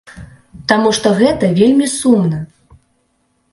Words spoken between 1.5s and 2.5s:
вельмі сумна.